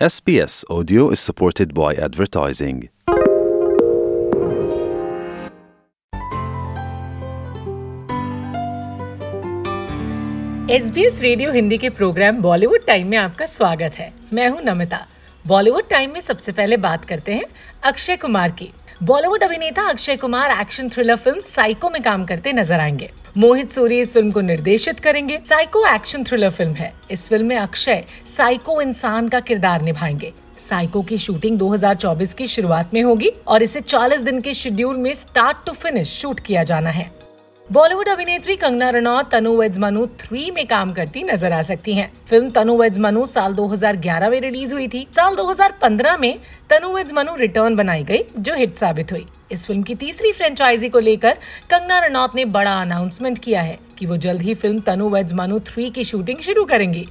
[0.00, 2.78] SBS Audio is supported by advertising.
[10.70, 15.06] S radio Hindi के programme Bollywood time में आपका स्वागत है। मैं हूँ नमिता।
[15.46, 17.44] बॉलीवुड टाइम में सबसे पहले बात करते हैं
[17.82, 18.72] अक्षय कुमार की।
[19.02, 23.98] बॉलीवुड अभिनेता Akshay Kumar action thriller film psycho में काम करते नज़र आएँगे। मोहित सूरी
[24.00, 28.04] इस फ़िल्म को निर्देशित करेंगे। साइको एक्शन थ्रिलर फ़िल्म है। इस फ़िल्म में अक्षय
[28.36, 33.80] साइको इंसान का किरदार निभाएँगे। साइको की शूटिंग 2024 की शुरुआत में होगी और इसे
[33.80, 37.10] 40 दिन के शेड्यूल में स्टार्ट टू फिनिश शूट किया जाना है।
[37.68, 42.10] बॉलीवुड अभिनेत्री कंगना रनौत, तनु वेज मनु थ्री में काम करती नज़र आ सकती हैं।
[42.28, 46.38] फ़िल्म तनु वेज मनु साल 2011 में रिलीज़ हुई थी। साल 2015 में
[46.70, 50.88] तनु वेज मनु रिटर्न बनाई गई, जो हिट साबित हुई। इस फ़िल्म की तीसरी फ्रेंचाइजी
[50.88, 51.38] को लेकर
[51.70, 55.60] कंगना रनौत ने बड़ा अनाउंसमेंट किया है कि वो जल्द ही film Tanu weds Manu
[55.68, 57.06] three की शूटिंग शुरू करेंगी।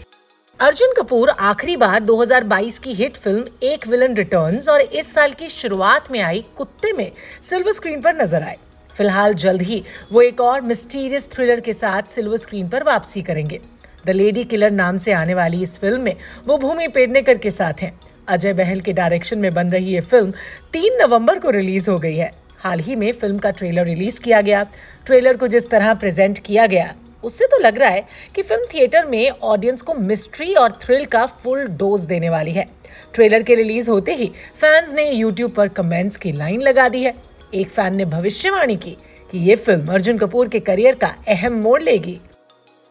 [0.59, 5.49] अर्जुन कपूर आखिरी बार 2022 की hit film Ek villain returns और इस साल की
[5.51, 7.11] शुरुआत में आई कुत्ते में
[7.49, 8.57] सिल्वर स्क्रीन पर नज़र आए।
[8.97, 13.59] फ़िलहाल जल्द ही वो एक और मिस्टीरियस थ्रिलर के साथ सिल्वर स्क्रीन पर वापसी करेंगे।
[14.05, 16.15] द लेडी किलर नाम से आने वाली इस फ़िल्म में
[16.47, 17.93] वो भूमि पेडनेकर के साथ हैं।
[18.27, 20.31] अजय बहल के डायरेक्शन में बन रही ये फ़िल्म
[20.73, 24.41] तीन नवंबर को रिलीज़ हो गई है। हाल ही में फ़िल्म का ट्रेलर रिलीज़ किया
[24.41, 24.63] गया।
[25.05, 28.05] ट्रेलर को जिस तरह प्रेजेंट किया गया, उससे तो लग रहा है
[28.35, 32.65] कि फ़िल्म थिएटर में ऑडियंस को मिस्ट्री और थ्रिल का फुल डोज देने वाली है।
[33.13, 37.13] ट्रेलर के रिलीज़ होते ही फैंस ने यूट्यूब पर कमेंट्स की लाइन लगा दी है।
[37.53, 38.97] एक फ़ैन ने भविष्यवाणी की
[39.29, 42.19] कि ये फ़िल्म अर्जुन कपूर के करियर का अहम मोड़ लेगी।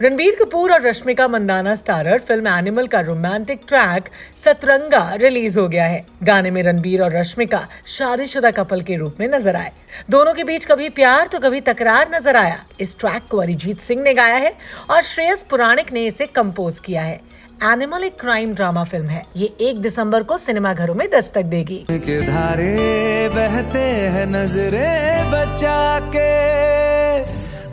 [0.01, 4.09] रणबीर कपूर और Rashmika Mandanna starrer film Animal का रोमांटिक ट्रैक
[4.45, 9.27] सतरंगा रिलीज़ हो गया है। गाने में रणबीर और रश्मिका शादीशुदा कपल के रूप में
[9.29, 9.73] नज़र आए।
[10.11, 14.03] दोनों के बीच कभी प्यार तो कभी तकरार नज़र आया। इस ट्रैक को अरिजीत सिंह
[14.03, 14.55] ने गाया है
[14.91, 17.21] और श्रेयस पुराणिक ने इसे कंपोज किया है।
[17.65, 21.77] एनिमल एक क्राइम ड्रामा फ़िल्म है। ये एक दिसंबर को सिनेमा घरों में दस्तक देगी।
[21.91, 23.79] के धारे बहते
[24.15, 24.89] हैं नजरे
[25.31, 27.21] बचा के।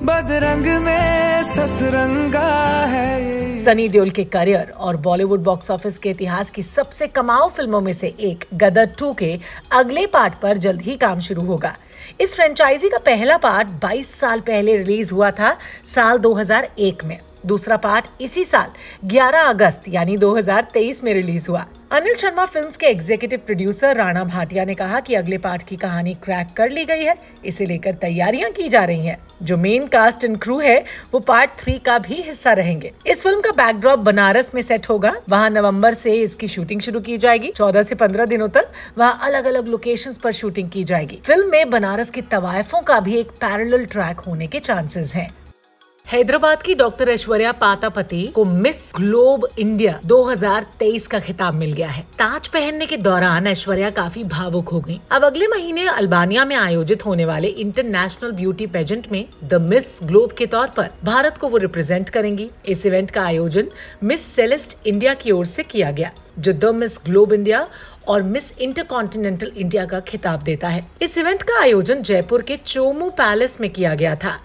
[0.06, 2.46] बदरंग में सतरंगा
[2.86, 7.82] है सनी देओल के करियर और बॉलीवुड बॉक्स ऑफ़िस के इतिहास की सबसे कमाऊ फ़िल्मों
[7.82, 9.40] में से एक गदर टू के
[9.72, 11.76] अगले पार्ट पर जल्द ही काम शुरू होगा।
[12.22, 15.58] इस फ्रेंचाइजी का पहला पार्ट 22 साल पहले रिलीज़ हुआ था
[15.96, 18.72] साल 2001 में। दूसरा पार्ट इसी साल
[19.06, 24.66] 11 अगस्त, यानी 2023 में रिलीज़ हुआ। अनिल शर्मा फिल्म्स के एग्जीक्यूटिव प्रोड्यूसर राणा भाटिया
[24.66, 28.52] ने कहा कि अगले पार्ट की कहानी क्रैक कर ली गई है, इसे लेकर तैयारियाँ
[28.52, 32.22] की जा रही हैं। जो मेन कास्ट एंड क्रू है, वो पार्ट थ्री का भी
[32.22, 36.82] हिस्सा रहेंगे। इस फ़िल्म का बैकड्रॉप बनारस में सेट होगा। वहाँ नवंबर से इसकी शूटिंग
[36.82, 40.84] शुरू की जाएगी। 14 से 15 दिनों तक वहाँ अलग अलग लोकेशन पर शूटिंग की
[40.84, 45.30] जाएगी। फ़िल्म में बनारस की तवायफों का भी एक पैरल ट्रैक होने के चांसेस हैं।
[46.12, 52.02] हैदराबाद की डॉक्टर ऐश्वर्या पातापति को मिस ग्लोब इंडिया 2023 का खिताब मिल गया है।
[52.20, 57.06] ताज पहनने के दौरान ऐश्वर्या काफ़ी भावुक हो गई। अब अगले महीने अल्बानिया में आयोजित
[57.06, 61.58] होने वाले इंटरनेशनल ब्यूटी पेजेंट में द मिस ग्लोब के तौर पर भारत को वो
[61.58, 63.70] रिप्रेजेंट करेंगी। इस इवेंट का आयोजन
[64.04, 67.66] मिस सेलेस्ट इंडिया की ओर से किया गया, जो द मिस ग्लोब इंडिया
[68.08, 73.10] और मिस इंटरकॉन्टिनेंटल इंडिया का खिताब देता है। इस इवेंट का आयोजन जयपुर के चोमू
[73.10, 74.40] पैलेस में किया गया था।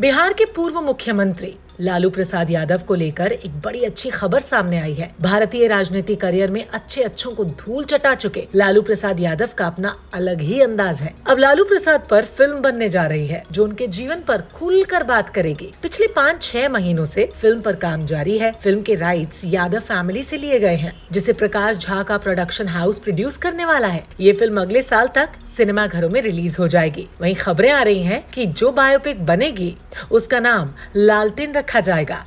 [0.00, 4.92] बिहार के पूर्व मुख्यमंत्री लालू प्रसाद यादव को लेकर एक बड़ी अच्छी खबर सामने आई
[4.94, 9.66] है। भारतीय राजनीति करियर में अच्छे अच्छों को धूल चटा चुके लालू प्रसाद यादव का
[9.66, 13.64] अपना अलग ही अंदाज है। अब लालू प्रसाद पर फ़िल्म बनने जा रही है, जो
[13.64, 18.38] उनके जीवन पर खुलकर बात करेगी। पिछले पाँच छह महीनों से फ़िल्म पर काम जारी
[18.38, 22.68] है। फ़िल्म के राइट्स यादव फैमिली से लिए गए हैं, जिसे प्रकाश झा का प्रोडक्शन
[22.68, 26.68] हाउस प्रोड्यूस करने वाला है। ये फ़िल्म अगले साल तक सिनेमा घरों में रिलीज़ हो
[26.68, 29.76] जाएगी। वहीं खबरें आ रही हैं कि जो बायोपिक बनेगी,
[30.10, 32.26] उसका नाम लालटेन रखा जाएगा।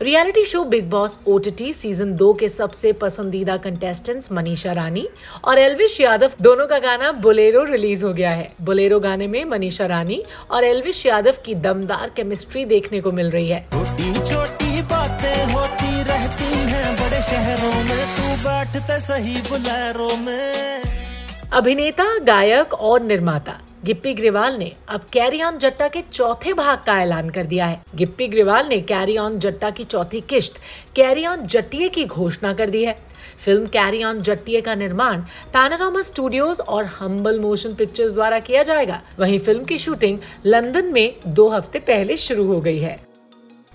[0.00, 5.08] Reality show Big Boss OTT season दो के सबसे पसंदीदा कंटेस्टेंट्स मनीषा रानी
[5.44, 9.86] और एलविश यादव दोनों का गाना बोलेरो रिलीज़ हो गया है। बोलेरो गाने में मनीषा
[9.86, 15.52] रानी और एलविश यादव की दमदार केमिस्ट्री देखने को मिल रही है। छोटी छोटी बातें
[15.52, 20.82] होती रहती हैं बड़े शहरों में तू बैठते सही बुलेरो में।
[21.52, 27.00] अभिनेता गायक और निर्माता गिप्पी ग्रिवाल ने अब कैरी ऑन जट्टा के चौथे भाग का
[27.02, 30.60] ऐलान कर दिया है। गिप्पी ग्रिवाल ने कैरी ऑन जट्टा की चौथी किश्त,
[30.96, 32.96] कैरी ऑन जट्टिए की घोषणा कर दी है।
[33.44, 35.20] फ़िल्म कैरी ऑन जट्टिए का निर्माण
[35.52, 41.14] पैनारामा स्टूडियोज और हम्बल मोशन पिक्चर्स द्वारा किया जाएगा। वहीं फ़िल्म की शूटिंग लंदन में
[41.26, 43.00] दो हफ़्ते पहले शुरू हो गई है।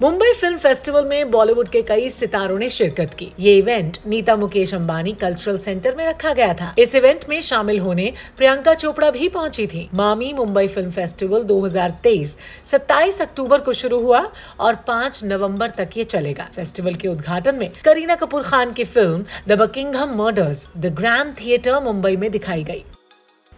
[0.01, 4.73] मुंबई फ़िल्म फेस्टिवल में बॉलीवुड के कई सितारों ने शिरकत की। ये event Nita Mukesh
[4.73, 9.29] Ambani cultural centre में रखा गया था। इस इवेंट में शामिल होने प्रियंका चोपड़ा भी
[9.29, 12.35] पहुँची थी। मामी मुंबई फ़िल्म फेस्टिवल 2023
[12.65, 14.21] 27 अक्टूबर को शुरू हुआ
[14.59, 19.25] और 5 नवंबर तक ये चलेगा। फेस्टिवल के उद्घाटन में करीना कपूर खान की film
[19.47, 22.83] the Buckingham murders the grand theatre Mumbai में दिखाई गई।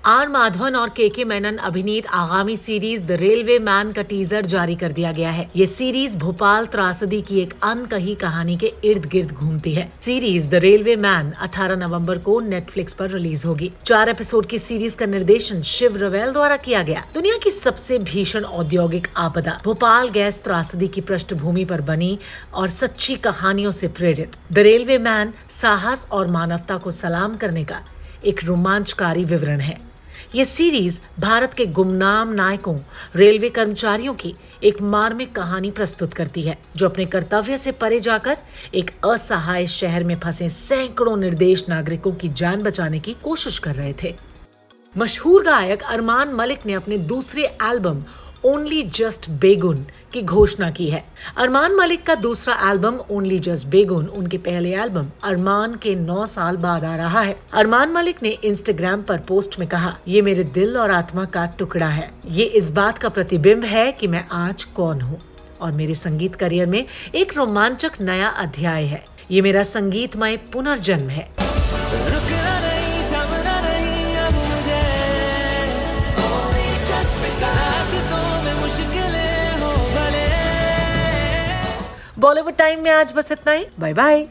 [0.06, 4.76] आर माधवन और के के मेनन अभिनीत आगामी सीरीज़ द रेलवे मैन का टीजर जारी
[4.76, 9.32] कर दिया गया है। ये सीरीज़ भोपाल त्रासदी की एक अनकही कहानी के इर्द गिर्द
[9.32, 14.46] घूमती है। सीरीज़ द रेलवे मैन 18 नवंबर को नेटफ्लिक्स पर रिलीज़ होगी। चार एपिसोड
[14.46, 19.62] की सीरीज़ का निर्देशन शिव रवेल द्वारा किया गया। दुनिया की सबसे भीषण औद्योगिक आपदा
[19.64, 22.20] भोपाल गैस त्रासदी की पृष्ठभूमि आरोप बनी
[22.54, 27.82] और सच्ची कहानियों ऐसी प्रेरित। द रेलवे मैन साहस और मानवता को सलाम करने का
[28.26, 29.89] एक रोमांचकारी विवरण है।
[30.36, 32.76] ये सीरीज़ भारत के गुमनाम नायकों
[33.16, 34.34] रेलवे कर्मचारियों की
[34.64, 38.38] एक मार्मिक कहानी प्रस्तुत करती है, जो अपने कर्तव्य से परे जाकर
[38.74, 43.94] एक असहाय शहर में फंसे सैकड़ों निर्देश नागरिकों की जान बचाने की कोशिश कर रहे
[44.04, 44.16] थे।
[44.98, 48.04] मशहूर गायक अरमान मलिक ने अपने दूसरे एल्बम
[48.46, 51.04] ओनली जस्ट बेगुन की घोषणा की है।
[51.38, 56.58] अरमान मलिक का दूसरा एल्बम ओनली जस्ट बेगुन उनके पहले एल्बम अरमान के नौ साल
[56.58, 60.78] बाद आ रहा है। अरमान मलिक ने इंस्टाग्राम पर पोस्ट में कहा, ये मेरे दिल
[60.78, 65.02] और आत्मा का टुकड़ा है। ये इस बात का प्रतिबिंब है कि मैं आज कौन
[65.02, 65.20] हूँ।
[65.62, 71.30] और मेरे संगीत करियर में एक रोमांचक नया अध्याय है। ये मेरा संगीतमय पुनर्जन्म है।
[82.20, 84.26] बॉलीवुड टाइम में आज बस इतना ही। Bye bye